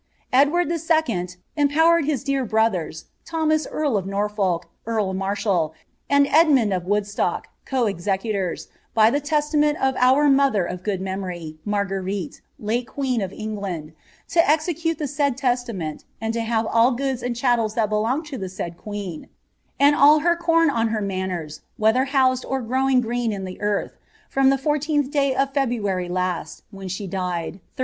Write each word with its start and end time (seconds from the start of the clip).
Edward 0.33 0.71
I(. 0.71 0.75
mpowered 0.75 2.05
his 2.07 2.23
dearest 2.23 2.49
brothers," 2.49 3.05
ThomoB 3.29 3.67
eiarl 3.67 3.99
of 3.99 4.07
Norfolk, 4.07 4.65
earl 4.87 5.13
marshal, 5.13 5.75
nd 6.11 6.25
Edmund 6.31 6.71
erf' 6.73 6.85
Woodstock, 6.85 7.49
co 7.65 7.83
execulois, 7.85 8.65
by 8.95 9.11
the 9.11 9.19
testament 9.19 9.77
of 9.77 9.95
our 9.97 10.27
molher 10.27 10.67
of 10.67 10.81
good 10.81 11.01
memory, 11.01 11.59
Marguerite, 11.63 12.41
late 12.57 12.87
queen 12.87 13.21
of 13.21 13.31
England, 13.31 13.93
to 14.29 14.49
execute 14.49 14.97
the 14.97 15.05
raid 15.19 15.37
ttstament, 15.37 16.05
and 16.19 16.33
to 16.33 16.41
have 16.41 16.65
all 16.65 16.93
^ods 16.95 17.21
and 17.21 17.35
chattels 17.35 17.75
that 17.75 17.89
belonged 17.89 18.25
to 18.25 18.39
the 18.39 18.49
said 18.49 18.77
queen; 18.79 19.29
and 19.79 19.95
all 19.95 20.21
her 20.21 20.35
com 20.35 20.71
on 20.71 20.87
her 20.87 21.01
manors, 21.03 21.61
whether 21.77 22.05
housed 22.05 22.43
or 22.45 22.59
growing 22.63 23.01
green 23.01 23.31
in 23.31 23.45
the 23.45 23.61
earth; 23.61 23.97
from 24.31 24.49
the 24.49 24.57
14th 24.57 25.11
day 25.11 25.35
of 25.35 25.53
February 25.53 26.09
last, 26.09 26.63
when 26.71 26.87
she 26.87 27.05
died, 27.05 27.61
1318. 27.75 27.75